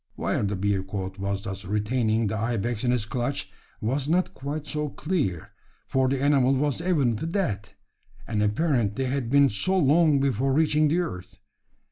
Why 0.15 0.35
the 0.41 0.55
bearcoot 0.55 1.19
was 1.19 1.43
thus 1.43 1.63
retaining 1.63 2.25
the 2.25 2.35
ibex 2.35 2.83
in 2.83 2.89
his 2.89 3.05
clutch 3.05 3.51
was 3.81 4.09
not 4.09 4.33
quite 4.33 4.65
so 4.65 4.89
clear: 4.89 5.51
for 5.85 6.09
the 6.09 6.19
animal 6.23 6.55
was 6.55 6.81
evidently 6.81 7.27
dead; 7.27 7.69
and 8.27 8.41
apparently 8.41 9.05
had 9.05 9.29
been 9.29 9.47
so 9.49 9.77
long 9.77 10.19
before 10.19 10.53
reaching 10.53 10.87
the 10.87 10.97
earth. 11.01 11.37